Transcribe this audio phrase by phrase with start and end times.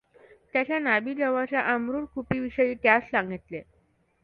[0.53, 3.61] त्याच्या नाभीजवळच्या अमृत कुपीविषयी त्यास सांगितले.